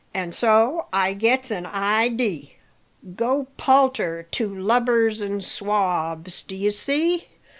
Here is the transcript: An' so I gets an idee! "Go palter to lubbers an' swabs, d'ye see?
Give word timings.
An' 0.15 0.31
so 0.31 0.87
I 0.91 1.13
gets 1.13 1.51
an 1.51 1.67
idee! 1.67 2.55
"Go 3.15 3.45
palter 3.57 4.23
to 4.31 4.49
lubbers 4.51 5.21
an' 5.21 5.41
swabs, 5.41 6.41
d'ye 6.41 6.71
see? 6.71 7.27